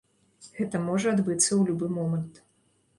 [0.59, 2.45] Гэта можа адбыцца ў любы момант.